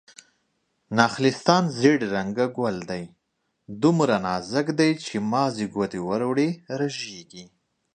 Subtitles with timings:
[0.97, 3.03] نخلستان: زيړ رنګه ګل دی،
[3.81, 7.45] دومره نازک دی چې مازې ګوتې ور وړې رژيږي